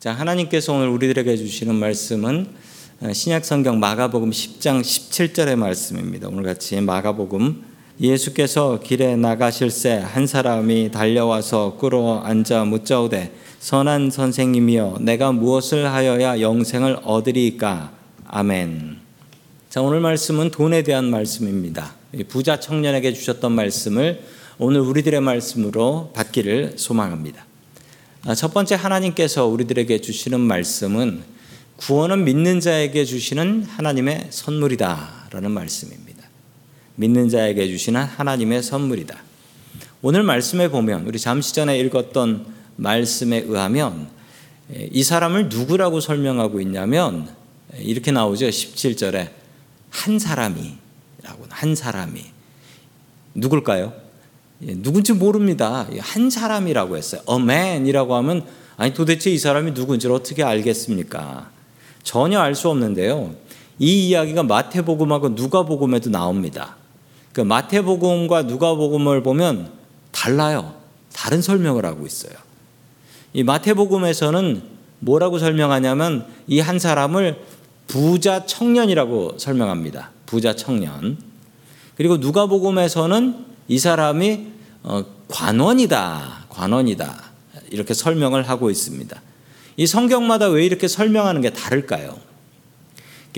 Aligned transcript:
자, 0.00 0.14
하나님께서 0.14 0.72
오늘 0.72 0.88
우리들에게 0.88 1.36
주시는 1.36 1.74
말씀은 1.74 2.46
신약 3.12 3.44
성경 3.44 3.78
마가복음 3.80 4.30
10장 4.30 4.80
17절의 4.80 5.56
말씀입니다. 5.56 6.28
오늘 6.28 6.42
같이 6.42 6.80
마가복음 6.80 7.62
예수께서 8.00 8.80
길에 8.80 9.14
나가실새 9.16 9.98
한 9.98 10.26
사람이 10.26 10.90
달려와서 10.90 11.76
꿇어 11.78 12.20
앉아 12.20 12.64
묻자오되 12.64 13.34
선한 13.58 14.10
선생님이여 14.10 15.00
내가 15.02 15.32
무엇을 15.32 15.92
하여야 15.92 16.40
영생을 16.40 17.00
얻으리까 17.04 17.92
아멘. 18.26 18.96
자 19.68 19.82
오늘 19.82 20.00
말씀은 20.00 20.50
돈에 20.50 20.82
대한 20.82 21.10
말씀입니다. 21.10 21.94
부자 22.28 22.58
청년에게 22.58 23.12
주셨던 23.12 23.52
말씀을 23.52 24.22
오늘 24.56 24.80
우리들의 24.80 25.20
말씀으로 25.20 26.12
받기를 26.14 26.72
소망합니다. 26.76 27.49
아, 28.26 28.34
첫 28.34 28.52
번째 28.52 28.74
하나님께서 28.74 29.46
우리들에게 29.46 30.02
주시는 30.02 30.40
말씀은 30.40 31.22
구원은 31.76 32.24
믿는 32.24 32.60
자에게 32.60 33.06
주시는 33.06 33.64
하나님의 33.64 34.26
선물이다라는 34.28 35.50
말씀입니다. 35.50 36.28
믿는 36.96 37.30
자에게 37.30 37.66
주시는 37.66 38.02
하나님의 38.02 38.62
선물이다. 38.62 39.16
오늘 40.02 40.22
말씀에 40.22 40.68
보면 40.68 41.06
우리 41.06 41.18
잠시 41.18 41.54
전에 41.54 41.78
읽었던 41.78 42.44
말씀에 42.76 43.38
의하면 43.46 44.10
이 44.70 45.02
사람을 45.02 45.48
누구라고 45.48 46.00
설명하고 46.00 46.60
있냐면 46.60 47.26
이렇게 47.78 48.10
나오죠. 48.10 48.48
17절에 48.48 49.30
한 49.88 50.18
사람이라고 50.18 51.46
한 51.48 51.74
사람이 51.74 52.22
누굴까요? 53.34 54.09
예, 54.66 54.74
누군지 54.74 55.12
모릅니다. 55.12 55.86
한 56.00 56.30
사람이라고 56.30 56.96
했어요. 56.96 57.22
A 57.28 57.36
man이라고 57.36 58.14
하면 58.16 58.44
아니 58.76 58.92
도대체 58.94 59.30
이 59.30 59.38
사람이 59.38 59.72
누군지를 59.72 60.14
어떻게 60.14 60.42
알겠습니까? 60.42 61.50
전혀 62.02 62.40
알 62.40 62.54
수 62.54 62.68
없는데요. 62.68 63.34
이 63.78 64.08
이야기가 64.08 64.42
마태복음하고 64.42 65.30
누가복음에도 65.30 66.10
나옵니다. 66.10 66.76
그 67.32 67.40
마태복음과 67.40 68.42
누가복음을 68.42 69.22
보면 69.22 69.70
달라요. 70.12 70.74
다른 71.12 71.40
설명을 71.40 71.84
하고 71.86 72.06
있어요. 72.06 72.32
이 73.32 73.42
마태복음에서는 73.42 74.62
뭐라고 75.00 75.38
설명하냐면 75.38 76.26
이 76.46 76.60
한 76.60 76.78
사람을 76.78 77.40
부자 77.86 78.44
청년이라고 78.46 79.38
설명합니다. 79.38 80.10
부자 80.26 80.54
청년. 80.54 81.18
그리고 81.96 82.18
누가복음에서는 82.18 83.49
이 83.70 83.78
사람이 83.78 84.46
어, 84.82 85.04
관원이다, 85.28 86.46
관원이다 86.48 87.30
이렇게 87.70 87.94
설명을 87.94 88.48
하고 88.48 88.68
있습니다. 88.68 89.22
이 89.76 89.86
성경마다 89.86 90.48
왜 90.48 90.66
이렇게 90.66 90.88
설명하는 90.88 91.40
게 91.40 91.50
다를까요? 91.50 92.18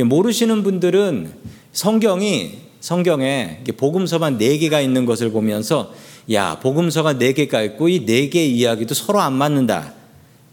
모르시는 0.02 0.62
분들은 0.62 1.34
성경이 1.74 2.60
성경에 2.80 3.62
복음서만 3.76 4.38
네 4.38 4.56
개가 4.56 4.80
있는 4.80 5.04
것을 5.04 5.30
보면서 5.32 5.92
야 6.32 6.58
복음서가 6.60 7.18
네 7.18 7.34
개가 7.34 7.60
있고 7.64 7.90
이네개 7.90 8.42
이야기도 8.42 8.94
서로 8.94 9.20
안 9.20 9.34
맞는다. 9.34 9.92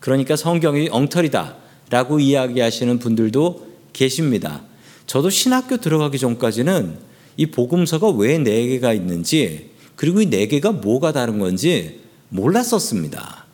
그러니까 0.02 0.36
성경이 0.36 0.90
엉터리다 0.92 1.56
라고 1.90 2.20
이야기하시는 2.20 3.00
분들도 3.00 3.68
계십니다. 3.94 4.62
저도 5.08 5.30
신학교 5.30 5.78
들어가기 5.78 6.20
전까지는 6.20 7.09
이 7.40 7.45
복음서가 7.45 8.09
왜 8.09 8.38
네 8.38 8.68
개가 8.68 8.92
있는지 8.92 9.70
그리고 9.95 10.20
이 10.22 10.30
네 10.30 10.45
개가 10.48 10.73
뭐가 10.73 11.14
다른 11.14 11.40
건지 11.40 12.02
몰랐었습니다. 12.28 13.45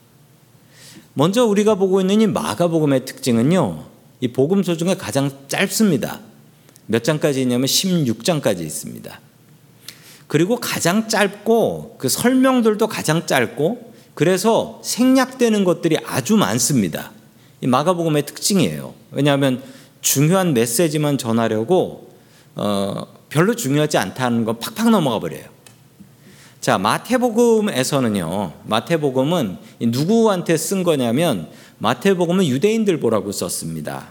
먼저 1.14 1.45
우리가 1.45 1.75
보고 1.75 2.02
있는 2.02 2.19
이 2.19 2.25
마가복음의 2.25 3.06
특징은요. 3.06 3.86
이 4.22 4.28
복음서 4.30 4.75
중에 4.75 4.95
가장 4.95 5.30
짧습니다. 5.47 6.19
몇 6.88 7.03
장까지 7.03 7.44
있냐면 7.44 7.67
16장까지 7.67 8.61
있습니다. 8.61 9.19
그리고 10.25 10.56
가장 10.59 11.07
짧고 11.07 11.97
그 12.00 12.09
설명들도 12.09 12.88
가장 12.88 13.28
짧고 13.28 13.94
그래서 14.16 14.81
생략되는 14.84 15.63
것들이 15.63 15.97
아주 16.03 16.38
많습니다. 16.38 17.12
이 17.62 17.67
마가복음의 17.67 18.25
특징이에요. 18.25 18.96
왜냐하면 19.12 19.62
중요한 20.02 20.56
메시지만 20.56 21.19
전하려고 21.19 22.09
어, 22.56 23.15
별로 23.35 23.53
중요하지 23.53 23.97
않다는 23.97 24.46
건 24.46 24.59
팍팍 24.59 24.90
넘어가 24.91 25.19
버려요. 25.19 25.44
자, 26.62 26.78
마태복음에서는요. 26.78 28.53
마태복음은 28.63 29.57
누구한테 29.81 30.56
쓴 30.56 30.84
거냐면 30.84 31.50
마태복음은 31.79 32.47
유대인들 32.47 33.01
보라고 33.01 33.34
썼습니다. 33.34 34.07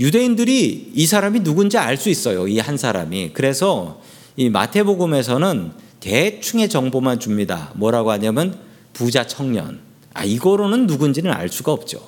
유대인들이 0.00 0.90
이 0.92 1.06
사람이 1.06 1.44
누군지 1.44 1.78
알 1.78 1.96
수 1.96 2.10
있어요. 2.10 2.48
이 2.48 2.58
한 2.58 2.76
사람이. 2.76 3.30
그래서 3.32 4.00
이 4.36 4.50
마태복음에서는 4.50 5.70
대충의 6.00 6.68
정보만 6.68 7.20
줍니다. 7.20 7.70
뭐라고 7.76 8.10
하냐면 8.10 8.58
부자 8.92 9.24
청년. 9.24 9.78
아, 10.14 10.24
이거로는 10.24 10.88
누군지는 10.88 11.30
알 11.30 11.48
수가 11.48 11.70
없죠. 11.70 12.02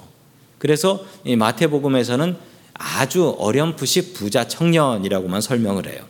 그래서 0.59 1.07
이 1.25 1.37
마태복음에서는 1.37 2.37
아주 2.79 3.35
어렴풋이 3.39 4.13
부자 4.13 4.49
청년이라고만 4.49 5.41
설명을 5.41 5.89
해요. 5.89 6.01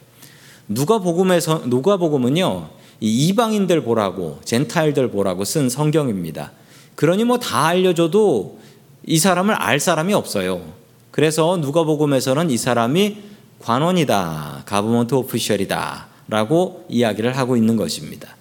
누가복음에서 0.68 1.62
누가복음은요 1.66 2.70
이방인들 3.00 3.82
보라고 3.84 4.40
젠타일들 4.44 5.10
보라고 5.10 5.44
쓴 5.44 5.68
성경입니다. 5.68 6.52
그러니 6.94 7.24
뭐 7.24 7.38
다 7.38 7.66
알려줘도 7.66 8.58
이 9.04 9.18
사람을 9.18 9.54
알 9.54 9.78
사람이 9.78 10.14
없어요. 10.14 10.62
그래서 11.10 11.56
누가복음에서는 11.58 12.50
이 12.50 12.56
사람이 12.56 13.18
관원이다, 13.60 14.64
가브먼트 14.66 15.14
오피셜이다라고 15.14 16.86
이야기를 16.88 17.36
하고 17.36 17.56
있는 17.56 17.76
것입니다. 17.76 18.36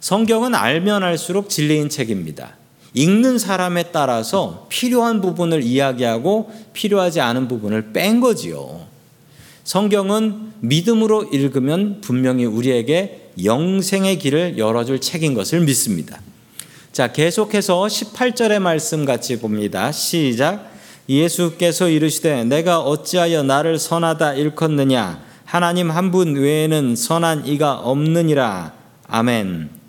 성경은 0.00 0.54
알면 0.54 1.02
알수록 1.02 1.48
진리인 1.48 1.88
책입니다. 1.88 2.56
읽는 2.94 3.38
사람에 3.38 3.84
따라서 3.92 4.66
필요한 4.68 5.20
부분을 5.20 5.62
이야기하고 5.62 6.50
필요하지 6.72 7.20
않은 7.20 7.48
부분을 7.48 7.92
뺀 7.92 8.20
거지요. 8.20 8.86
성경은 9.64 10.52
믿음으로 10.60 11.24
읽으면 11.32 12.00
분명히 12.00 12.44
우리에게 12.44 13.30
영생의 13.44 14.18
길을 14.18 14.58
열어줄 14.58 15.00
책인 15.00 15.34
것을 15.34 15.60
믿습니다. 15.60 16.20
자, 16.92 17.12
계속해서 17.12 17.82
18절의 17.84 18.58
말씀 18.58 19.04
같이 19.04 19.38
봅니다. 19.38 19.92
시작. 19.92 20.68
예수께서 21.08 21.88
이르시되 21.88 22.44
내가 22.44 22.80
어찌하여 22.80 23.42
나를 23.42 23.78
선하다 23.78 24.34
일컫느냐 24.34 25.22
하나님 25.44 25.90
한 25.90 26.10
분 26.10 26.36
외에는 26.36 26.94
선한 26.94 27.46
이가 27.46 27.78
없느니라. 27.78 28.72
아멘. 29.08 29.79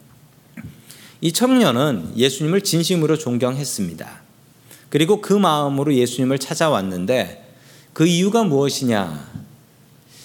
이 1.21 1.31
청년은 1.31 2.13
예수님을 2.17 2.61
진심으로 2.61 3.17
존경했습니다. 3.17 4.21
그리고 4.89 5.21
그 5.21 5.33
마음으로 5.33 5.93
예수님을 5.93 6.39
찾아왔는데 6.39 7.55
그 7.93 8.07
이유가 8.07 8.43
무엇이냐? 8.43 9.29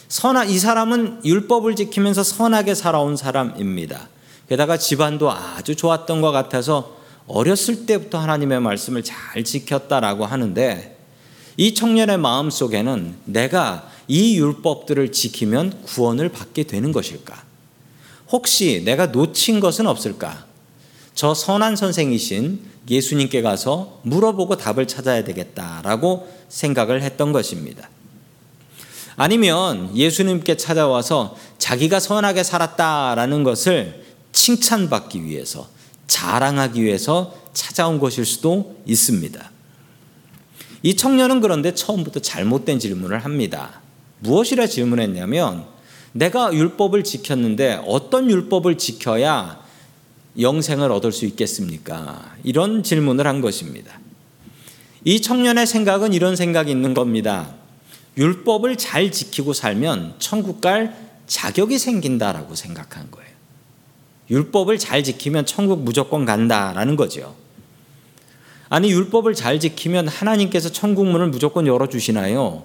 선한 0.08 0.48
이 0.48 0.58
사람은 0.58 1.24
율법을 1.24 1.76
지키면서 1.76 2.22
선하게 2.22 2.74
살아온 2.74 3.16
사람입니다. 3.16 4.08
게다가 4.48 4.78
집안도 4.78 5.30
아주 5.30 5.76
좋았던 5.76 6.22
것 6.22 6.32
같아서 6.32 6.96
어렸을 7.26 7.84
때부터 7.84 8.18
하나님의 8.18 8.60
말씀을 8.60 9.02
잘 9.02 9.44
지켰다라고 9.44 10.24
하는데 10.24 10.96
이 11.58 11.74
청년의 11.74 12.18
마음 12.18 12.48
속에는 12.48 13.16
내가 13.24 13.90
이 14.08 14.38
율법들을 14.38 15.12
지키면 15.12 15.82
구원을 15.82 16.30
받게 16.30 16.62
되는 16.62 16.92
것일까? 16.92 17.42
혹시 18.30 18.82
내가 18.84 19.06
놓친 19.06 19.60
것은 19.60 19.86
없을까? 19.86 20.46
저 21.16 21.32
선한 21.32 21.76
선생이신 21.76 22.60
예수님께 22.90 23.40
가서 23.40 24.00
물어보고 24.02 24.58
답을 24.58 24.86
찾아야 24.86 25.24
되겠다라고 25.24 26.30
생각을 26.50 27.02
했던 27.02 27.32
것입니다. 27.32 27.88
아니면 29.16 29.96
예수님께 29.96 30.58
찾아와서 30.58 31.34
자기가 31.56 32.00
선하게 32.00 32.42
살았다라는 32.42 33.44
것을 33.44 34.04
칭찬받기 34.32 35.24
위해서 35.24 35.68
자랑하기 36.06 36.82
위해서 36.82 37.34
찾아온 37.54 37.98
것일 37.98 38.26
수도 38.26 38.76
있습니다. 38.84 39.50
이 40.82 40.96
청년은 40.96 41.40
그런데 41.40 41.72
처음부터 41.72 42.20
잘못된 42.20 42.78
질문을 42.78 43.24
합니다. 43.24 43.80
무엇이라 44.18 44.66
질문했냐면 44.66 45.64
내가 46.12 46.52
율법을 46.52 47.04
지켰는데 47.04 47.82
어떤 47.86 48.30
율법을 48.30 48.76
지켜야 48.76 49.65
영생을 50.38 50.92
얻을 50.92 51.12
수 51.12 51.24
있겠습니까? 51.26 52.34
이런 52.44 52.82
질문을 52.82 53.26
한 53.26 53.40
것입니다. 53.40 53.98
이 55.04 55.20
청년의 55.20 55.66
생각은 55.66 56.12
이런 56.12 56.36
생각이 56.36 56.70
있는 56.70 56.92
겁니다. 56.92 57.54
율법을 58.16 58.76
잘 58.76 59.12
지키고 59.12 59.52
살면 59.52 60.14
천국 60.18 60.60
갈 60.60 60.96
자격이 61.26 61.78
생긴다라고 61.78 62.54
생각한 62.54 63.10
거예요. 63.10 63.30
율법을 64.30 64.78
잘 64.78 65.04
지키면 65.04 65.46
천국 65.46 65.82
무조건 65.82 66.24
간다라는 66.24 66.96
거죠. 66.96 67.34
아니 68.68 68.90
율법을 68.90 69.34
잘 69.34 69.60
지키면 69.60 70.08
하나님께서 70.08 70.70
천국 70.70 71.06
문을 71.06 71.28
무조건 71.28 71.66
열어 71.66 71.88
주시나요? 71.88 72.64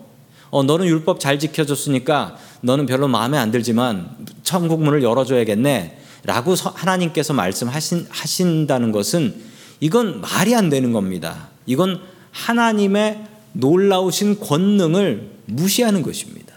어 0.50 0.64
너는 0.64 0.88
율법 0.88 1.20
잘 1.20 1.40
지켜줬으니까 1.40 2.38
너는 2.62 2.86
별로 2.86 3.08
마음에 3.08 3.38
안 3.38 3.52
들지만 3.52 4.10
천국 4.44 4.84
문을 4.84 5.04
열어 5.04 5.24
줘야겠네. 5.24 6.01
라고 6.24 6.54
하나님께서 6.54 7.34
말씀하신다는 7.34 8.92
것은 8.92 9.36
이건 9.80 10.22
말이 10.22 10.56
안 10.56 10.70
되는 10.70 10.92
겁니다. 10.92 11.50
이건 11.66 12.02
하나님의 12.32 13.26
놀라우신 13.54 14.40
권능을 14.40 15.30
무시하는 15.46 16.02
것입니다. 16.04 16.52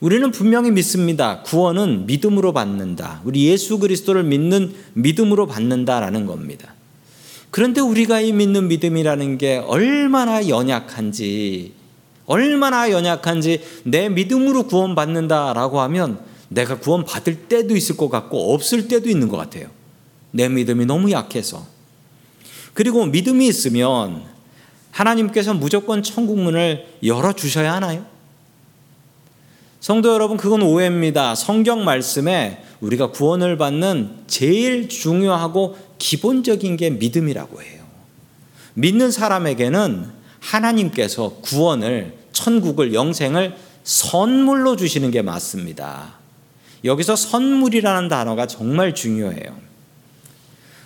우리는 0.00 0.30
분명히 0.30 0.70
믿습니다. 0.70 1.42
구원은 1.42 2.06
믿음으로 2.06 2.52
받는다. 2.52 3.22
우리 3.24 3.46
예수 3.46 3.78
그리스도를 3.78 4.24
믿는 4.24 4.74
믿음으로 4.92 5.46
받는다라는 5.46 6.26
겁니다. 6.26 6.74
그런데 7.50 7.80
우리가 7.80 8.20
이 8.20 8.32
믿는 8.32 8.68
믿음이라는 8.68 9.38
게 9.38 9.56
얼마나 9.56 10.46
연약한지, 10.48 11.72
얼마나 12.26 12.90
연약한지 12.90 13.62
내 13.84 14.10
믿음으로 14.10 14.64
구원받는다라고 14.64 15.80
하면 15.80 16.18
내가 16.48 16.78
구원받을 16.78 17.48
때도 17.48 17.76
있을 17.76 17.96
것 17.96 18.08
같고 18.08 18.54
없을 18.54 18.88
때도 18.88 19.08
있는 19.08 19.28
것 19.28 19.36
같아요. 19.36 19.68
내 20.30 20.48
믿음이 20.48 20.86
너무 20.86 21.10
약해서. 21.10 21.66
그리고 22.74 23.06
믿음이 23.06 23.46
있으면 23.48 24.24
하나님께서 24.90 25.54
무조건 25.54 26.02
천국 26.02 26.38
문을 26.38 26.86
열어주셔야 27.02 27.74
하나요? 27.74 28.06
성도 29.80 30.12
여러분, 30.12 30.36
그건 30.36 30.62
오해입니다. 30.62 31.34
성경 31.34 31.84
말씀에 31.84 32.62
우리가 32.80 33.10
구원을 33.10 33.56
받는 33.56 34.24
제일 34.26 34.88
중요하고 34.88 35.76
기본적인 35.98 36.76
게 36.76 36.90
믿음이라고 36.90 37.62
해요. 37.62 37.84
믿는 38.74 39.10
사람에게는 39.10 40.10
하나님께서 40.40 41.36
구원을, 41.42 42.14
천국을, 42.32 42.94
영생을 42.94 43.56
선물로 43.84 44.76
주시는 44.76 45.10
게 45.10 45.22
맞습니다. 45.22 46.14
여기서 46.84 47.16
선물이라는 47.16 48.08
단어가 48.08 48.46
정말 48.46 48.94
중요해요. 48.94 49.56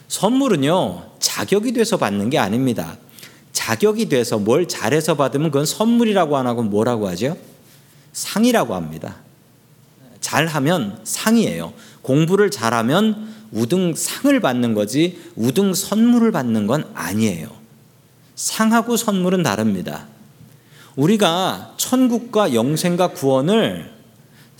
선물은요, 0.08 1.12
자격이 1.20 1.72
돼서 1.72 1.96
받는 1.96 2.30
게 2.30 2.38
아닙니다. 2.38 2.96
자격이 3.52 4.08
돼서 4.08 4.38
뭘 4.38 4.66
잘해서 4.66 5.16
받으면 5.16 5.50
그건 5.50 5.66
선물이라고 5.66 6.36
안 6.36 6.46
하고 6.46 6.62
뭐라고 6.62 7.08
하죠? 7.08 7.36
상이라고 8.12 8.74
합니다. 8.74 9.16
잘하면 10.20 11.00
상이에요. 11.04 11.72
공부를 12.02 12.50
잘하면 12.50 13.34
우등 13.52 13.94
상을 13.94 14.40
받는 14.40 14.74
거지 14.74 15.20
우등 15.36 15.74
선물을 15.74 16.30
받는 16.32 16.66
건 16.66 16.90
아니에요. 16.94 17.48
상하고 18.34 18.96
선물은 18.96 19.42
다릅니다. 19.42 20.06
우리가 20.96 21.74
천국과 21.76 22.54
영생과 22.54 23.08
구원을 23.08 23.99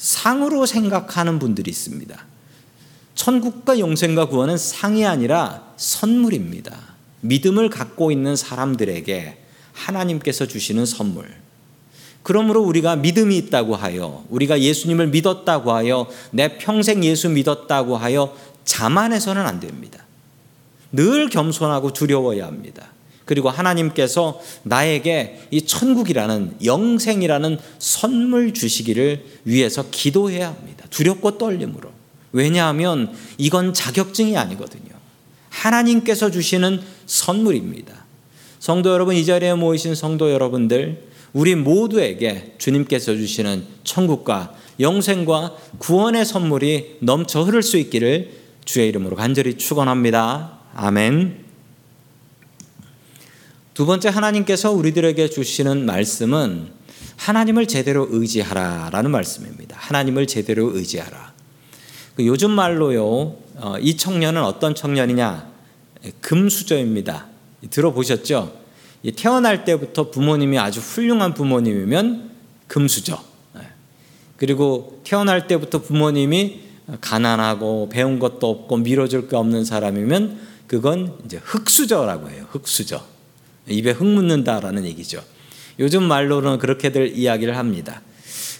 상으로 0.01 0.65
생각하는 0.65 1.39
분들이 1.39 1.71
있습니다. 1.71 2.25
천국과 3.15 3.79
영생과 3.79 4.29
구원은 4.29 4.57
상이 4.57 5.05
아니라 5.05 5.75
선물입니다. 5.77 6.75
믿음을 7.21 7.69
갖고 7.69 8.11
있는 8.11 8.35
사람들에게 8.35 9.37
하나님께서 9.75 10.47
주시는 10.47 10.87
선물. 10.87 11.29
그러므로 12.23 12.63
우리가 12.63 12.97
믿음이 12.97 13.37
있다고 13.37 13.77
하여, 13.77 14.25
우리가 14.31 14.61
예수님을 14.61 15.09
믿었다고 15.09 15.73
하여, 15.73 16.07
내 16.31 16.57
평생 16.57 17.05
예수 17.05 17.29
믿었다고 17.29 17.99
하여 17.99 18.35
자만해서는 18.65 19.47
안 19.47 19.61
됩니다. 19.61 20.07
늘 20.93 21.29
겸손하고 21.29 21.93
두려워야 21.93 22.47
합니다. 22.47 22.87
그리고 23.25 23.49
하나님께서 23.49 24.41
나에게 24.65 25.43
이 25.51 25.63
천국이라는 25.63 26.57
영생이라는 26.65 27.59
선물 27.79 28.53
주시기를 28.53 29.25
위해서 29.45 29.85
기도해야 29.91 30.49
합니다. 30.49 30.85
두렵고 30.91 31.39
떨림으로. 31.39 31.91
왜냐하면 32.33 33.13
이건 33.39 33.73
자격증이 33.73 34.37
아니거든요. 34.37 34.91
하나님께서 35.51 36.31
주시는 36.31 36.81
선물입니다. 37.07 38.05
성도 38.59 38.91
여러분, 38.91 39.17
이 39.17 39.25
자리에 39.25 39.55
모이신 39.55 39.95
성도 39.95 40.31
여러분들, 40.31 41.11
우리 41.33 41.55
모두에게 41.55 42.55
주님께서 42.59 43.15
주시는 43.17 43.65
천국과 43.85 44.55
영생과 44.81 45.57
구원의 45.79 46.25
선물이 46.25 46.99
넘쳐 47.01 47.43
흐를 47.43 47.63
수 47.63 47.77
있기를 47.77 48.33
주의 48.65 48.89
이름으로 48.89 49.17
간절히 49.17 49.57
축원합니다. 49.57 50.59
아멘. 50.75 51.50
두 53.75 53.87
번째 53.87 54.09
하나님께서 54.09 54.73
우리들에게 54.73 55.31
주시는 55.31 55.87
말씀은 55.87 56.69
하나님을 57.17 57.67
제대로 57.67 58.09
의지하라라는 58.11 59.11
말씀입니다. 59.11 59.77
하나님을 59.79 60.27
제대로 60.27 60.75
의지하라. 60.75 61.33
그 62.17 62.27
요즘 62.27 62.51
말로요, 62.51 63.37
어, 63.57 63.77
이 63.81 63.97
청년은 63.97 64.43
어떤 64.43 64.75
청년이냐? 64.75 65.51
금수저입니다. 66.21 67.27
들어보셨죠? 67.71 68.59
태어날 69.17 69.65
때부터 69.65 70.11
부모님이 70.11 70.59
아주 70.59 70.81
훌륭한 70.81 71.35
부모님이면 71.35 72.31
금수저. 72.67 73.23
네. 73.55 73.61
그리고 74.37 75.01
태어날 75.05 75.47
때부터 75.47 75.83
부모님이 75.83 76.61
가난하고 77.01 77.89
배운 77.91 78.19
것도 78.19 78.49
없고 78.49 78.79
밀어줄 78.79 79.29
게 79.29 79.37
없는 79.37 79.65
사람이면 79.65 80.41
그건 80.67 81.19
이제 81.25 81.41
흙수저라고 81.43 82.31
해요. 82.31 82.47
흙수저. 82.51 83.20
입에 83.71 83.93
흙 83.93 84.07
묻는다라는 84.07 84.85
얘기죠. 84.87 85.23
요즘 85.79 86.03
말로는 86.03 86.59
그렇게들 86.59 87.17
이야기를 87.17 87.57
합니다. 87.57 88.03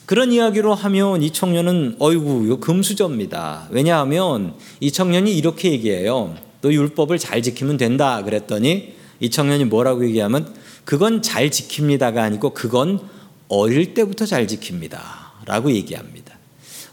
그런 0.07 0.33
이야기로 0.33 0.75
하면 0.75 1.23
이 1.23 1.31
청년은 1.33 1.97
어이구 1.99 2.59
금수저입니다. 2.61 3.69
왜냐하면 3.71 4.55
이 4.81 4.91
청년이 4.91 5.37
이렇게 5.37 5.71
얘기해요. 5.73 6.35
너 6.63 6.73
율법을 6.73 7.19
잘 7.19 7.43
지키면 7.43 7.77
된다 7.77 8.23
그랬더니 8.25 8.95
이 9.21 9.31
청년이 9.31 9.67
뭐라고 9.67 10.05
얘기하면 10.07 10.53
그건 10.85 11.23
잘 11.23 11.51
지킵니다가 11.51 12.19
아니고 12.19 12.51
그건 12.51 13.01
어릴 13.49 13.95
때부터 13.95 14.27
잘 14.27 14.47
지킵니다라고 14.47 15.71
얘기합니다. 15.71 16.39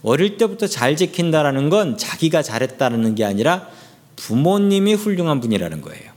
어릴 0.03 0.37
때부터 0.37 0.67
잘 0.67 0.95
지킨다라는 0.95 1.69
건 1.69 1.97
자기가 1.97 2.41
잘했다는 2.43 3.15
게 3.15 3.25
아니라 3.25 3.67
부모님이 4.15 4.93
훌륭한 4.93 5.39
분이라는 5.39 5.81
거예요. 5.81 6.16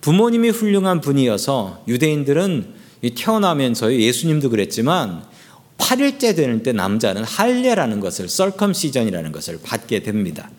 부모님이 0.00 0.50
훌륭한 0.50 1.00
분이어서 1.00 1.84
유대인들은 1.86 2.74
태어나면서 3.16 3.94
예수님도 3.94 4.50
그랬지만 4.50 5.24
8일째 5.78 6.36
되는 6.36 6.62
때 6.62 6.72
남자는 6.72 7.24
할례라는 7.24 8.00
것을 8.00 8.28
썰컴시전이라는 8.28 9.32
것을 9.32 9.60
받게 9.62 10.02
됩니다. 10.02 10.50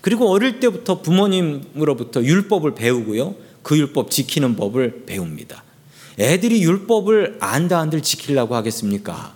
그리고 0.00 0.30
어릴 0.30 0.60
때부터 0.60 1.00
부모님으로부터 1.00 2.22
율법을 2.22 2.74
배우고요. 2.74 3.34
그 3.62 3.78
율법 3.78 4.10
지키는 4.10 4.56
법을 4.56 5.04
배웁니다. 5.06 5.64
애들이 6.18 6.62
율법을 6.62 7.38
안다 7.40 7.80
한들 7.80 8.02
지키려고 8.02 8.54
하겠습니까? 8.54 9.34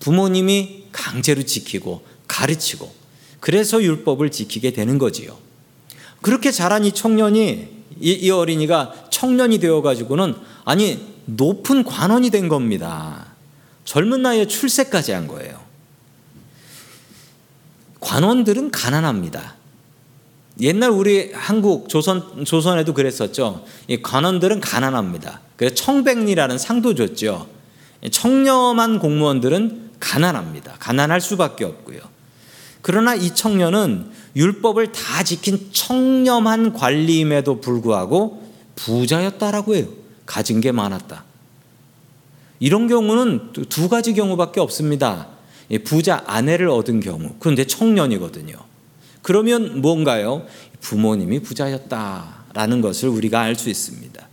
부모님이 0.00 0.84
강제로 0.90 1.42
지키고 1.42 2.02
가르치고 2.26 2.90
그래서 3.38 3.82
율법을 3.82 4.30
지키게 4.30 4.72
되는 4.72 4.98
거지요. 4.98 5.36
그렇게 6.22 6.50
자란 6.50 6.84
이 6.84 6.92
청년이 6.92 7.79
이, 8.00 8.12
이 8.12 8.30
어린이가 8.30 9.06
청년이 9.10 9.58
되어 9.58 9.82
가지고는 9.82 10.34
아니 10.64 11.06
높은 11.26 11.84
관원이 11.84 12.30
된 12.30 12.48
겁니다. 12.48 13.26
젊은 13.84 14.22
나이에 14.22 14.46
출세까지 14.46 15.12
한 15.12 15.26
거예요. 15.26 15.60
관원들은 18.00 18.70
가난합니다. 18.70 19.56
옛날 20.60 20.90
우리 20.90 21.32
한국 21.32 21.88
조선 21.88 22.44
조선에도 22.44 22.92
그랬었죠. 22.92 23.64
이 23.88 24.02
관원들은 24.02 24.60
가난합니다. 24.60 25.40
그래서 25.56 25.74
청백리라는 25.74 26.58
상도 26.58 26.94
줬죠. 26.94 27.46
청렴한 28.10 28.98
공무원들은 28.98 29.90
가난합니다. 30.00 30.76
가난할 30.78 31.20
수밖에 31.20 31.64
없고요. 31.64 32.00
그러나 32.82 33.14
이 33.14 33.34
청년은 33.34 34.10
율법을 34.36 34.92
다 34.92 35.22
지킨 35.24 35.70
청렴한 35.72 36.72
관리임에도 36.72 37.60
불구하고 37.60 38.42
부자였다라고 38.76 39.74
해요. 39.74 39.88
가진 40.26 40.60
게 40.60 40.72
많았다. 40.72 41.24
이런 42.60 42.88
경우는 42.88 43.52
두 43.68 43.88
가지 43.88 44.14
경우밖에 44.14 44.60
없습니다. 44.60 45.28
부자 45.84 46.22
아내를 46.26 46.68
얻은 46.68 47.00
경우. 47.00 47.34
그런데 47.40 47.66
청년이거든요. 47.66 48.54
그러면 49.22 49.80
뭔가요? 49.80 50.46
부모님이 50.80 51.40
부자였다라는 51.40 52.80
것을 52.80 53.08
우리가 53.08 53.40
알 53.40 53.56
수 53.56 53.68
있습니다. 53.68 54.28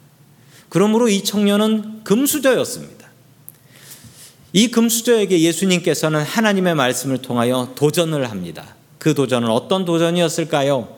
그러므로 0.70 1.10
이 1.10 1.24
청년은 1.24 2.04
금수저였습니다. 2.04 3.08
이 4.54 4.70
금수저에게 4.70 5.42
예수님께서는 5.42 6.24
하나님의 6.24 6.76
말씀을 6.76 7.20
통하여 7.20 7.74
도전을 7.76 8.30
합니다. 8.30 8.77
그 9.08 9.14
도전은 9.14 9.50
어떤 9.50 9.86
도전이었을까요? 9.86 10.90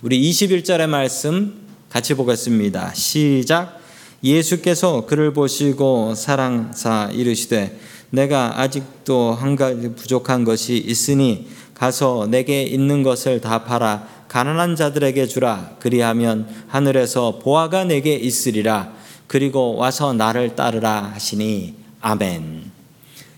우리 0.00 0.18
21절의 0.30 0.86
말씀 0.86 1.66
같이 1.90 2.14
보겠습니다. 2.14 2.94
시작. 2.94 3.78
예수께서 4.24 5.04
그를 5.04 5.34
보시고 5.34 6.14
사랑사 6.14 7.10
이르시되 7.12 7.78
내가 8.08 8.58
아직도 8.58 9.32
한 9.34 9.54
가지 9.54 9.94
부족한 9.94 10.44
것이 10.44 10.78
있으니 10.78 11.46
가서 11.74 12.26
내게 12.30 12.62
있는 12.62 13.02
것을 13.02 13.42
다 13.42 13.64
팔아 13.64 14.08
가난한 14.28 14.74
자들에게 14.74 15.26
주라 15.26 15.72
그리하면 15.78 16.48
하늘에서 16.68 17.38
보아가 17.38 17.84
내게 17.84 18.14
있으리라 18.14 18.94
그리고 19.26 19.76
와서 19.76 20.14
나를 20.14 20.56
따르라 20.56 21.10
하시니 21.12 21.74
아멘. 22.00 22.70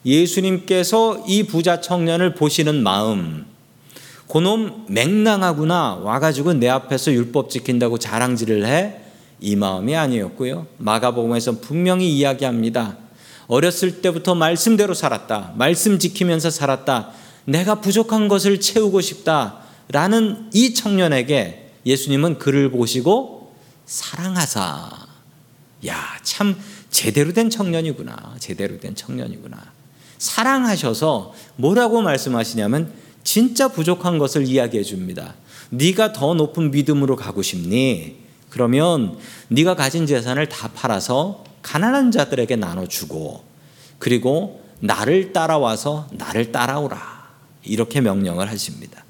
예수님께서 0.07 1.25
이 1.27 1.43
부자 1.43 1.81
청년을 1.81 2.37
보시는 2.37 2.85
마음 2.85 3.50
그놈 4.31 4.87
맹랑하구나 4.89 5.97
와가지고 6.03 6.55
내 6.55 6.69
앞에서 6.69 7.13
율법 7.13 7.51
지킨다고 7.51 7.99
자랑질을 7.99 8.65
해? 8.65 9.01
이 9.41 9.57
마음이 9.57 9.97
아니었고요. 9.97 10.67
마가복음에서 10.79 11.61
분명히 11.61 12.17
이야기합니다. 12.17 12.97
어렸을 13.49 14.01
때부터 14.01 14.37
말씀대로 14.37 14.95
살았다. 14.95 15.55
말씀 15.57 15.99
지키면서 15.99 16.51
살았다. 16.51 17.11
내가 17.47 17.81
부족한 17.81 18.29
것을 18.29 18.61
채우고 18.61 19.01
싶다. 19.01 19.59
라는 19.89 20.49
이 20.55 20.75
청년에게 20.75 21.73
예수님은 21.85 22.39
그를 22.39 22.71
보시고 22.71 23.53
사랑하사. 23.87 25.09
야, 25.89 25.97
참 26.23 26.57
제대로 26.91 27.33
된 27.33 27.51
청년이구나. 27.51 28.37
제대로 28.39 28.79
된 28.79 28.95
청년이구나. 28.95 29.57
사랑하셔서 30.19 31.35
뭐라고 31.57 32.03
말씀하시냐면 32.03 32.93
진짜 33.23 33.69
부족한 33.69 34.19
것을 34.19 34.47
이야기해 34.47 34.83
줍니다. 34.83 35.35
네가 35.71 36.13
더 36.13 36.35
높은 36.35 36.71
믿음으로 36.71 37.17
가고 37.17 37.43
싶니? 37.43 38.17
그러면 38.49 39.17
네가 39.49 39.77
가진 39.77 40.07
재산을 40.07 40.49
다 40.49 40.69
팔아서 40.69 41.45
가난한 41.63 42.11
자들에게 42.11 42.57
나눠주고 42.57 43.45
그리고 43.99 44.63
나를 44.81 45.33
따라와서 45.33 46.09
나를 46.13 46.53
따라오라. 46.53 47.21
이렇게 47.65 48.01
명령을 48.01 48.49
하십니다. 48.51 49.05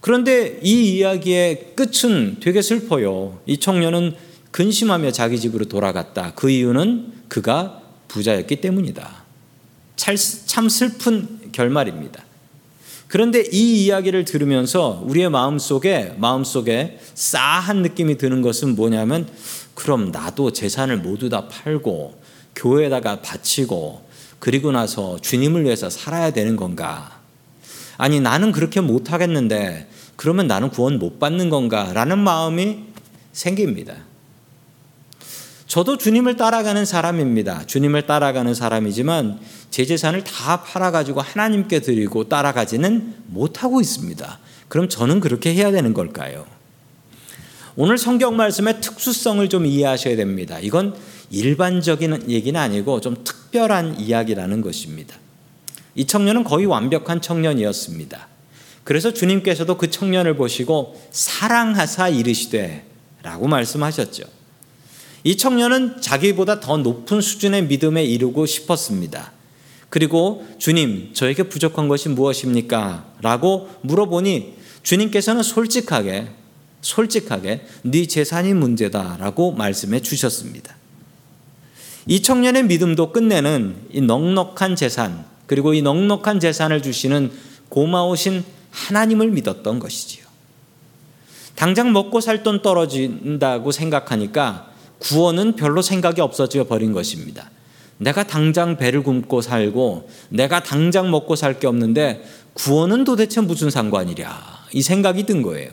그런데 0.00 0.60
이 0.62 0.96
이야기의 0.96 1.74
끝은 1.74 2.36
되게 2.40 2.62
슬퍼요. 2.62 3.40
이 3.46 3.58
청년은 3.58 4.14
근심하며 4.52 5.10
자기 5.10 5.40
집으로 5.40 5.64
돌아갔다. 5.64 6.34
그 6.36 6.48
이유는 6.48 7.24
그가 7.28 7.82
부자였기 8.06 8.60
때문이다. 8.60 9.24
참 9.96 10.68
슬픈 10.68 11.50
결말입니다. 11.50 12.22
그런데 13.14 13.44
이 13.52 13.84
이야기를 13.84 14.24
들으면서 14.24 15.00
우리의 15.06 15.30
마음속에 15.30 16.16
마음속에 16.18 16.98
싸한 17.14 17.82
느낌이 17.82 18.18
드는 18.18 18.42
것은 18.42 18.74
뭐냐면 18.74 19.28
그럼 19.74 20.10
나도 20.10 20.50
재산을 20.50 20.96
모두 20.96 21.28
다 21.28 21.46
팔고 21.46 22.20
교회에다가 22.56 23.22
바치고 23.22 24.04
그리고 24.40 24.72
나서 24.72 25.16
주님을 25.20 25.62
위해서 25.62 25.88
살아야 25.88 26.32
되는 26.32 26.56
건가? 26.56 27.20
아니 27.98 28.18
나는 28.18 28.50
그렇게 28.50 28.80
못 28.80 29.12
하겠는데 29.12 29.88
그러면 30.16 30.48
나는 30.48 30.70
구원 30.70 30.98
못 30.98 31.20
받는 31.20 31.50
건가라는 31.50 32.18
마음이 32.18 32.80
생깁니다. 33.32 33.94
저도 35.74 35.98
주님을 35.98 36.36
따라가는 36.36 36.84
사람입니다. 36.84 37.66
주님을 37.66 38.06
따라가는 38.06 38.54
사람이지만 38.54 39.40
제 39.70 39.84
재산을 39.84 40.22
다 40.22 40.62
팔아가지고 40.62 41.20
하나님께 41.20 41.80
드리고 41.80 42.28
따라가지는 42.28 43.14
못하고 43.26 43.80
있습니다. 43.80 44.38
그럼 44.68 44.88
저는 44.88 45.18
그렇게 45.18 45.52
해야 45.52 45.72
되는 45.72 45.92
걸까요? 45.92 46.46
오늘 47.74 47.98
성경 47.98 48.36
말씀의 48.36 48.80
특수성을 48.82 49.48
좀 49.48 49.66
이해하셔야 49.66 50.14
됩니다. 50.14 50.60
이건 50.60 50.94
일반적인 51.30 52.30
얘기는 52.30 52.60
아니고 52.60 53.00
좀 53.00 53.24
특별한 53.24 53.98
이야기라는 53.98 54.60
것입니다. 54.60 55.16
이 55.96 56.06
청년은 56.06 56.44
거의 56.44 56.66
완벽한 56.66 57.20
청년이었습니다. 57.20 58.28
그래서 58.84 59.12
주님께서도 59.12 59.76
그 59.76 59.90
청년을 59.90 60.36
보시고 60.36 61.04
사랑하사 61.10 62.10
이르시되 62.10 62.84
라고 63.24 63.48
말씀하셨죠. 63.48 64.43
이 65.24 65.36
청년은 65.36 66.02
자기보다 66.02 66.60
더 66.60 66.76
높은 66.76 67.22
수준의 67.22 67.66
믿음에 67.66 68.04
이르고 68.04 68.44
싶었습니다. 68.44 69.32
그리고 69.88 70.46
주님, 70.58 71.14
저에게 71.14 71.44
부족한 71.44 71.88
것이 71.88 72.10
무엇입니까? 72.10 73.06
라고 73.22 73.70
물어보니 73.80 74.54
주님께서는 74.82 75.42
솔직하게, 75.42 76.28
솔직하게 76.82 77.66
네 77.84 78.06
재산이 78.06 78.52
문제다라고 78.52 79.52
말씀해 79.52 80.02
주셨습니다. 80.02 80.76
이 82.06 82.20
청년의 82.20 82.64
믿음도 82.64 83.12
끝내는 83.12 83.76
이 83.90 84.02
넉넉한 84.02 84.76
재산, 84.76 85.24
그리고 85.46 85.72
이 85.72 85.80
넉넉한 85.80 86.38
재산을 86.38 86.82
주시는 86.82 87.32
고마우신 87.70 88.44
하나님을 88.70 89.30
믿었던 89.30 89.78
것이지요. 89.78 90.24
당장 91.54 91.92
먹고 91.92 92.20
살 92.20 92.42
돈 92.42 92.60
떨어진다고 92.60 93.72
생각하니까 93.72 94.73
구원은 94.98 95.56
별로 95.56 95.82
생각이 95.82 96.20
없어져 96.20 96.64
버린 96.64 96.92
것입니다. 96.92 97.50
내가 97.98 98.26
당장 98.26 98.76
배를 98.76 99.02
굶고 99.02 99.40
살고 99.40 100.08
내가 100.28 100.62
당장 100.62 101.10
먹고 101.10 101.36
살 101.36 101.58
게 101.60 101.66
없는데 101.66 102.24
구원은 102.54 103.04
도대체 103.04 103.40
무슨 103.40 103.70
상관이랴 103.70 104.66
이 104.72 104.82
생각이 104.82 105.26
든 105.26 105.42
거예요. 105.42 105.70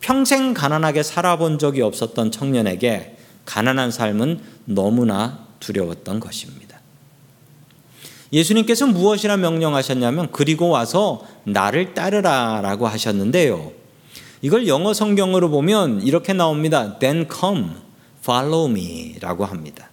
평생 0.00 0.54
가난하게 0.54 1.02
살아본 1.02 1.58
적이 1.58 1.82
없었던 1.82 2.30
청년에게 2.30 3.16
가난한 3.44 3.90
삶은 3.90 4.40
너무나 4.66 5.46
두려웠던 5.60 6.20
것입니다. 6.20 6.80
예수님께서 8.32 8.86
무엇이라 8.86 9.36
명령하셨냐면 9.36 10.28
그리고 10.32 10.68
와서 10.68 11.24
나를 11.44 11.94
따르라 11.94 12.60
라고 12.62 12.86
하셨는데요. 12.86 13.72
이걸 14.42 14.68
영어 14.68 14.92
성경으로 14.92 15.48
보면 15.50 16.02
이렇게 16.02 16.32
나옵니다. 16.32 16.98
Then 16.98 17.26
come, 17.32 17.68
follow 18.26 18.68
me 18.68 19.14
라고 19.20 19.44
합니다. 19.44 19.88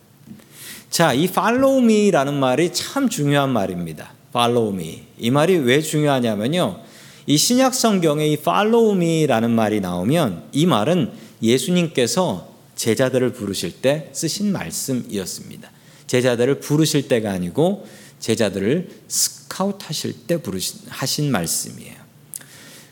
자, 0.89 1.13
이 1.13 1.25
follow 1.25 1.83
me라는 1.83 2.33
말이 2.33 2.73
참 2.73 3.07
중요한 3.07 3.51
말입니다. 3.51 4.11
follow 4.29 4.73
me. 4.73 5.03
이 5.19 5.29
말이 5.29 5.55
왜 5.57 5.81
중요하냐면요. 5.81 6.79
이 7.27 7.37
신약 7.37 7.75
성경에 7.75 8.27
이 8.27 8.33
follow 8.33 8.95
me라는 8.95 9.51
말이 9.51 9.79
나오면 9.79 10.45
이 10.51 10.65
말은 10.65 11.11
예수님께서 11.43 12.51
제자들을 12.75 13.33
부르실 13.33 13.81
때 13.81 14.09
쓰신 14.13 14.51
말씀이었습니다. 14.51 15.69
제자들을 16.07 16.59
부르실 16.59 17.07
때가 17.07 17.31
아니고 17.31 17.85
제자들을 18.19 18.89
스카우트 19.07 19.85
하실 19.85 20.13
때 20.25 20.37
부르신 20.41 20.81
하신 20.89 21.31
말씀이에요. 21.31 21.93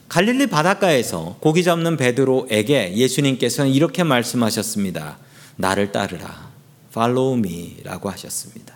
갈릴리 0.08 0.48
바닷가에서 0.48 1.38
고기 1.40 1.64
잡는 1.64 1.98
베드로에게 1.98 2.96
예수님께서는 2.96 3.72
이렇게 3.72 4.04
말씀하셨습니다. 4.04 5.18
나를 5.62 5.92
따르라. 5.92 6.50
follow 6.90 7.38
me라고 7.38 8.10
하셨습니다. 8.10 8.76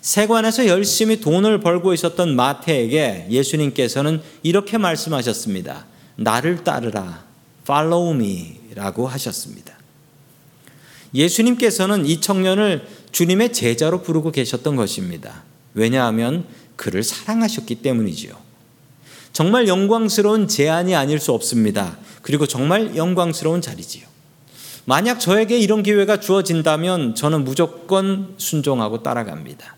세관에서 0.00 0.66
열심히 0.66 1.20
돈을 1.20 1.60
벌고 1.60 1.94
있었던 1.94 2.36
마태에게 2.36 3.28
예수님께서는 3.30 4.20
이렇게 4.42 4.78
말씀하셨습니다. 4.78 5.86
나를 6.16 6.64
따르라. 6.64 7.24
follow 7.62 8.14
me라고 8.14 9.06
하셨습니다. 9.06 9.74
예수님께서는 11.14 12.04
이 12.04 12.20
청년을 12.20 12.86
주님의 13.12 13.52
제자로 13.52 14.02
부르고 14.02 14.32
계셨던 14.32 14.76
것입니다. 14.76 15.44
왜냐하면 15.72 16.46
그를 16.74 17.02
사랑하셨기 17.02 17.76
때문이지요. 17.76 18.36
정말 19.32 19.68
영광스러운 19.68 20.48
제안이 20.48 20.94
아닐 20.94 21.20
수 21.20 21.32
없습니다. 21.32 21.96
그리고 22.22 22.46
정말 22.46 22.96
영광스러운 22.96 23.60
자리지요. 23.60 24.15
만약 24.86 25.18
저에게 25.18 25.58
이런 25.58 25.82
기회가 25.82 26.20
주어진다면 26.20 27.16
저는 27.16 27.42
무조건 27.42 28.34
순종하고 28.38 29.02
따라갑니다. 29.02 29.74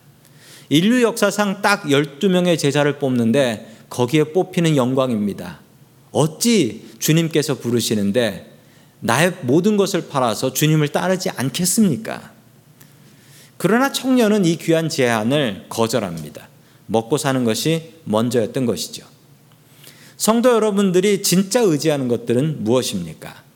인류 0.68 1.02
역사상 1.02 1.62
딱 1.62 1.84
12명의 1.84 2.58
제자를 2.58 2.98
뽑는데 2.98 3.74
거기에 3.88 4.24
뽑히는 4.24 4.76
영광입니다. 4.76 5.60
어찌 6.12 6.86
주님께서 6.98 7.54
부르시는데 7.54 8.52
나의 9.00 9.32
모든 9.42 9.78
것을 9.78 10.08
팔아서 10.08 10.52
주님을 10.52 10.88
따르지 10.88 11.30
않겠습니까? 11.30 12.32
그러나 13.56 13.90
청년은 13.90 14.44
이 14.44 14.56
귀한 14.56 14.90
제안을 14.90 15.66
거절합니다. 15.70 16.48
먹고 16.84 17.16
사는 17.16 17.44
것이 17.44 17.94
먼저였던 18.04 18.66
것이죠. 18.66 19.06
성도 20.18 20.50
여러분들이 20.50 21.22
진짜 21.22 21.60
의지하는 21.60 22.08
것들은 22.08 22.62
무엇입니까? 22.62 23.47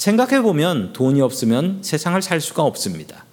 생각해 0.00 0.40
보면 0.40 0.94
돈이 0.94 1.20
없으면 1.20 1.80
세상을 1.82 2.22
살 2.22 2.40
수가 2.40 2.62
없습니다. 2.62 3.26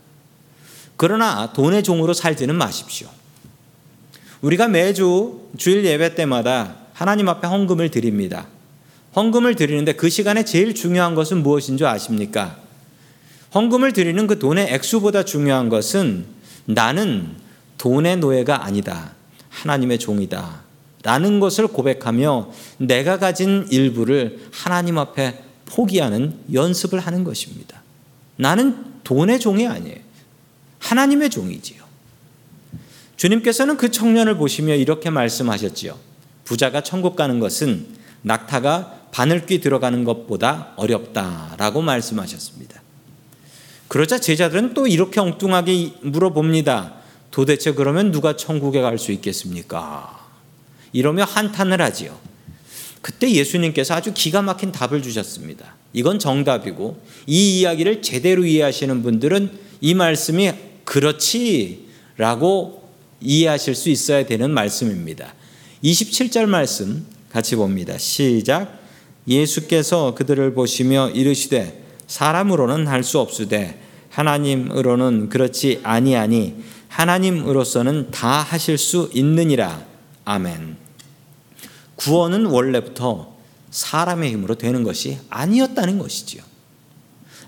그러나 0.97 1.53
돈의 1.53 1.81
종으로 1.81 2.13
살지는 2.13 2.55
마십시오. 2.55 3.07
우리가 4.41 4.67
매주 4.67 5.47
주일 5.55 5.85
예배 5.85 6.15
때마다 6.15 6.75
하나님 6.91 7.29
앞에 7.29 7.47
헌금을 7.47 7.89
드립니다. 7.89 8.47
헌금을 9.15 9.55
드리는데 9.55 9.93
그 9.93 10.09
시간에 10.09 10.43
제일 10.43 10.75
중요한 10.75 11.15
것은 11.15 11.41
무엇인 11.41 11.77
줄 11.77 11.87
아십니까? 11.87 12.57
헌금을 13.55 13.93
드리는 13.93 14.27
그 14.27 14.37
돈의 14.37 14.73
액수보다 14.73 15.23
중요한 15.23 15.69
것은 15.69 16.25
나는 16.65 17.29
돈의 17.77 18.17
노예가 18.17 18.65
아니다. 18.65 19.13
하나님의 19.47 19.99
종이다. 19.99 20.63
라는 21.03 21.39
것을 21.39 21.67
고백하며 21.67 22.51
내가 22.79 23.19
가진 23.19 23.65
일부를 23.71 24.49
하나님 24.51 24.97
앞에 24.97 25.46
포기하는 25.67 26.39
연습을 26.51 26.99
하는 26.99 27.23
것입니다. 27.23 27.83
나는 28.37 29.01
돈의 29.03 29.39
종이 29.39 29.67
아니에요. 29.67 29.97
하나님의 30.79 31.29
종이지요. 31.29 31.83
주님께서는 33.17 33.77
그 33.77 33.91
청년을 33.91 34.37
보시며 34.37 34.75
이렇게 34.75 35.09
말씀하셨지요. 35.09 35.97
부자가 36.45 36.81
천국 36.81 37.15
가는 37.15 37.39
것은 37.39 37.87
낙타가 38.21 39.09
바늘귀 39.11 39.61
들어가는 39.61 40.03
것보다 40.03 40.73
어렵다라고 40.75 41.81
말씀하셨습니다. 41.81 42.81
그러자 43.87 44.19
제자들은 44.19 44.73
또 44.73 44.85
이렇게 44.85 45.19
엉뚱하게 45.19 45.93
물어봅니다. 46.01 46.95
도대체 47.31 47.71
그러면 47.71 48.11
누가 48.11 48.35
천국에 48.35 48.81
갈 48.81 48.97
수 48.97 49.11
있겠습니까? 49.11 50.27
이러며 50.93 51.23
한탄을 51.23 51.81
하지요. 51.81 52.17
그때 53.07 53.31
예수님께서 53.31 53.93
아주 53.93 54.11
기가 54.13 54.41
막힌 54.41 54.73
답을 54.73 55.01
주셨습니다. 55.01 55.75
이건 55.93 56.19
정답이고 56.19 57.01
이 57.25 57.61
이야기를 57.61 58.01
제대로 58.01 58.45
이해하시는 58.45 59.01
분들은 59.01 59.49
이 59.79 59.93
말씀이 59.93 60.51
그렇지라고 60.83 62.83
이해하실 63.21 63.75
수 63.75 63.89
있어야 63.89 64.25
되는 64.25 64.51
말씀입니다. 64.51 65.33
27절 65.85 66.47
말씀 66.47 67.05
같이 67.31 67.55
봅니다. 67.55 67.97
시작. 67.97 68.77
예수께서 69.25 70.13
그들을 70.13 70.53
보시며 70.53 71.11
이르시되 71.11 71.81
사람으로는 72.07 72.87
할 72.87 73.03
수 73.03 73.19
없으되 73.19 73.79
하나님으로는 74.09 75.29
그렇지 75.29 75.79
아니하니 75.81 76.55
하나님으로서는 76.89 78.11
다 78.11 78.41
하실 78.41 78.77
수 78.77 79.09
있느니라. 79.13 79.85
아멘. 80.25 80.86
구원은 81.97 82.45
원래부터 82.45 83.35
사람의 83.69 84.31
힘으로 84.31 84.55
되는 84.55 84.83
것이 84.83 85.19
아니었다는 85.29 85.99
것이지요. 85.99 86.41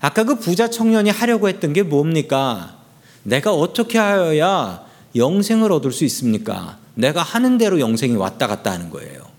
아까 0.01 0.23
그 0.23 0.35
부자 0.35 0.69
청년이 0.69 1.09
하려고 1.09 1.47
했던 1.49 1.73
게 1.73 1.83
뭡니까? 1.83 2.77
내가 3.23 3.53
어떻게 3.53 3.97
하여야 3.97 4.85
영생을 5.15 5.71
얻을 5.71 5.91
수 5.91 6.03
있습니까? 6.05 6.77
내가 6.95 7.21
하는 7.21 7.57
대로 7.57 7.79
영생이 7.79 8.15
왔다 8.15 8.47
갔다 8.47 8.71
하는 8.71 8.89
거예요. 8.89 9.29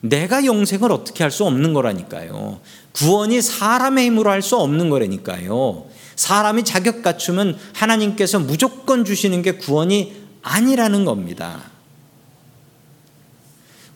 내가 0.00 0.44
영생을 0.44 0.92
어떻게 0.92 1.24
할 1.24 1.30
수 1.30 1.44
없는 1.44 1.72
거라니까요. 1.72 2.60
구원이 2.92 3.40
사람의 3.40 4.06
힘으로 4.06 4.30
할 4.30 4.42
수 4.42 4.56
없는 4.56 4.90
거라니까요. 4.90 5.86
사람이 6.16 6.64
자격 6.64 7.02
갖추면 7.02 7.58
하나님께서 7.72 8.38
무조건 8.38 9.04
주시는 9.04 9.42
게 9.42 9.52
구원이 9.52 10.14
아니라는 10.42 11.04
겁니다. 11.04 11.73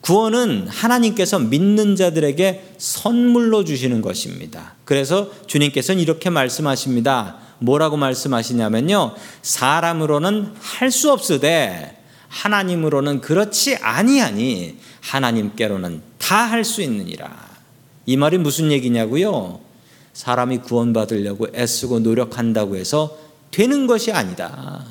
구원은 0.00 0.68
하나님께서 0.68 1.38
믿는 1.38 1.96
자들에게 1.96 2.74
선물로 2.78 3.64
주시는 3.64 4.00
것입니다. 4.00 4.74
그래서 4.84 5.30
주님께서는 5.46 6.00
이렇게 6.00 6.30
말씀하십니다. 6.30 7.36
뭐라고 7.58 7.96
말씀하시냐면요. 7.96 9.14
사람으로는 9.42 10.54
할 10.60 10.90
수 10.90 11.10
없으되 11.12 11.96
하나님으로는 12.28 13.20
그렇지 13.20 13.76
아니하니 13.76 14.76
하나님께로는 15.00 16.02
다 16.18 16.46
할 16.46 16.64
수 16.64 16.82
있느니라. 16.82 17.48
이 18.06 18.16
말이 18.16 18.38
무슨 18.38 18.70
얘기냐고요? 18.70 19.60
사람이 20.12 20.58
구원받으려고 20.58 21.48
애쓰고 21.54 22.00
노력한다고 22.00 22.76
해서 22.76 23.16
되는 23.50 23.86
것이 23.86 24.12
아니다. 24.12 24.84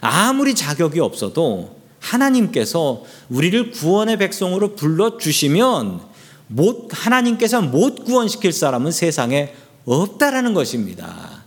아무리 0.00 0.54
자격이 0.54 1.00
없어도 1.00 1.75
하나님께서 2.06 3.04
우리를 3.28 3.72
구원의 3.72 4.18
백성으로 4.18 4.74
불러 4.74 5.18
주시면 5.18 6.00
못 6.48 6.88
하나님께서 6.92 7.62
못 7.62 8.04
구원시킬 8.04 8.52
사람은 8.52 8.92
세상에 8.92 9.52
없다라는 9.84 10.54
것입니다. 10.54 11.44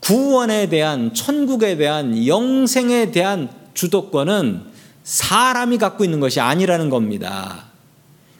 구원에 0.00 0.68
대한 0.68 1.14
천국에 1.14 1.76
대한 1.76 2.26
영생에 2.26 3.12
대한 3.12 3.48
주도권은 3.74 4.62
사람이 5.04 5.78
갖고 5.78 6.04
있는 6.04 6.20
것이 6.20 6.40
아니라는 6.40 6.90
겁니다. 6.90 7.66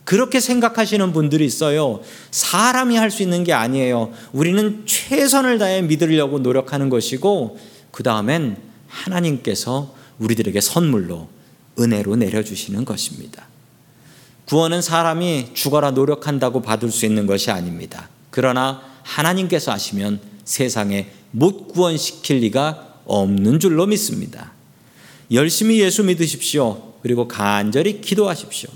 그렇게 0.04 0.40
생각하시는 0.40 1.12
분들이 1.12 1.46
있어요. 1.46 2.00
사람이 2.32 2.96
할 2.96 3.10
수 3.10 3.22
있는 3.22 3.44
게 3.44 3.52
아니에요. 3.52 4.12
우리는 4.32 4.82
최선을 4.84 5.58
다해 5.58 5.82
믿으려고 5.82 6.40
노력하는 6.40 6.88
것이고, 6.88 7.58
그 7.92 8.02
다음엔 8.02 8.56
하나님께서 8.88 9.94
우리들에게 10.22 10.60
선물로 10.60 11.28
은혜로 11.78 12.16
내려주시는 12.16 12.84
것입니다. 12.84 13.46
구원은 14.44 14.82
사람이 14.82 15.50
죽어라 15.54 15.92
노력한다고 15.92 16.62
받을 16.62 16.90
수 16.90 17.06
있는 17.06 17.26
것이 17.26 17.50
아닙니다. 17.50 18.08
그러나 18.30 18.82
하나님께서 19.02 19.72
하시면 19.72 20.20
세상에 20.44 21.10
못 21.30 21.68
구원시킬 21.68 22.38
리가 22.38 23.00
없는 23.04 23.60
줄로 23.60 23.86
믿습니다. 23.86 24.52
열심히 25.32 25.80
예수 25.80 26.04
믿으십시오. 26.04 26.94
그리고 27.02 27.26
간절히 27.26 28.00
기도하십시오. 28.00 28.70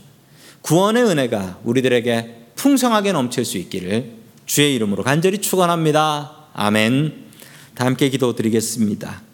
구원의 0.63 1.05
은혜가 1.05 1.61
우리들에게 1.65 2.47
풍성하게 2.57 3.13
넘칠 3.13 3.45
수 3.45 3.59
있기를 3.59 4.15
주의 4.47 4.75
이름으로 4.75 5.03
간절히 5.03 5.39
축원합니다. 5.39 6.47
아멘. 6.55 7.27
다 7.75 7.85
함께 7.85 8.09
기도드리겠습니다. 8.09 9.26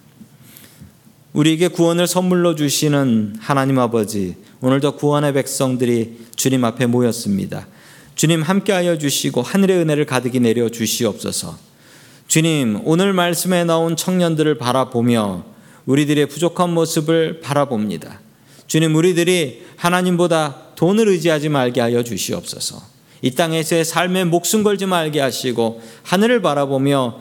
우리에게 1.33 1.69
구원을 1.69 2.07
선물로 2.07 2.57
주시는 2.57 3.37
하나님 3.41 3.79
아버지, 3.79 4.37
오늘도 4.61 4.97
구원의 4.97 5.33
백성들이 5.33 6.27
주님 6.37 6.65
앞에 6.65 6.85
모였습니다. 6.87 7.67
주님 8.15 8.43
함께하여 8.43 8.99
주시고 8.99 9.41
하늘의 9.41 9.79
은혜를 9.79 10.05
가득히 10.05 10.41
내려 10.41 10.69
주시옵소서. 10.69 11.57
주님, 12.29 12.83
오늘 12.85 13.15
말씀에 13.15 13.65
나온 13.65 13.97
청년들을 13.97 14.59
바라보며 14.59 15.45
우리들의 15.87 16.27
부족한 16.27 16.73
모습을 16.75 17.41
바라봅니다. 17.41 18.21
주님, 18.67 18.95
우리들이 18.95 19.63
하나님보다 19.77 20.75
돈을 20.77 21.09
의지하지 21.09 21.49
말게 21.49 21.81
하여 21.81 22.03
주시옵소서. 22.03 22.83
이 23.23 23.31
땅에서의 23.31 23.87
삶에 23.87 24.25
목숨 24.25 24.63
걸지 24.63 24.85
말게 24.85 25.21
하시고 25.21 25.81
하늘을 26.03 26.43
바라보며 26.43 27.21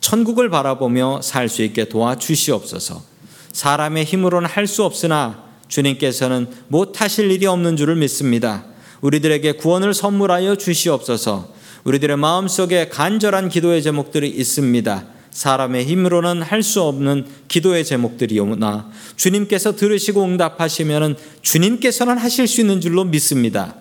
천국을 0.00 0.48
바라보며 0.48 1.20
살 1.22 1.48
수 1.48 1.62
있게 1.62 1.88
도와주시옵소서. 1.88 3.13
사람의 3.54 4.04
힘으로는 4.04 4.48
할 4.48 4.66
수 4.66 4.84
없으나 4.84 5.44
주님께서는 5.68 6.48
못하실 6.68 7.30
일이 7.30 7.46
없는 7.46 7.76
줄을 7.76 7.96
믿습니다. 7.96 8.64
우리들에게 9.00 9.52
구원을 9.52 9.94
선물하여 9.94 10.56
주시옵소서. 10.56 11.54
우리들의 11.84 12.16
마음속에 12.16 12.88
간절한 12.88 13.48
기도의 13.48 13.82
제목들이 13.82 14.28
있습니다. 14.28 15.04
사람의 15.30 15.84
힘으로는 15.84 16.42
할 16.42 16.62
수 16.62 16.82
없는 16.82 17.26
기도의 17.48 17.84
제목들이오나 17.84 18.90
주님께서 19.16 19.76
들으시고 19.76 20.24
응답하시면 20.24 21.16
주님께서는 21.42 22.18
하실 22.18 22.48
수 22.48 22.60
있는 22.60 22.80
줄로 22.80 23.04
믿습니다. 23.04 23.76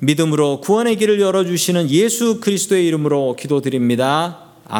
믿음으로 0.00 0.60
구원의 0.60 0.96
길을 0.96 1.20
열어 1.20 1.44
주시는 1.44 1.90
예수 1.90 2.40
그리스도의 2.40 2.86
이름으로 2.86 3.36
기도드립니다. 3.36 4.43